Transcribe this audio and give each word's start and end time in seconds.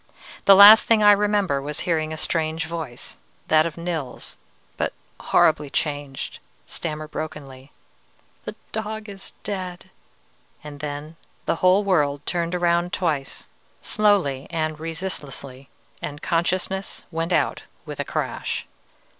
The 0.45 0.55
last 0.55 0.85
thing 0.87 1.03
I 1.03 1.11
remember 1.11 1.61
was 1.61 1.81
hearing 1.81 2.11
a 2.11 2.17
strange 2.17 2.65
voice, 2.65 3.19
that 3.49 3.67
of 3.67 3.77
Nils, 3.77 4.35
but 4.75 4.93
horribly 5.19 5.69
changed, 5.69 6.39
stammer 6.65 7.07
brokenly, 7.07 7.71
'The 8.45 8.55
dog 8.71 9.07
is 9.07 9.33
dead!' 9.43 9.91
and 10.63 10.79
then 10.79 11.17
the 11.45 11.57
whole 11.57 11.83
world 11.83 12.25
turned 12.25 12.55
around 12.55 12.93
twice, 12.93 13.47
slowly 13.83 14.47
and 14.49 14.79
resistlessly, 14.79 15.69
and 16.01 16.23
consciousness 16.23 17.03
went 17.11 17.31
out 17.31 17.65
with 17.85 17.99
a 17.99 18.03
crash. 18.03 18.65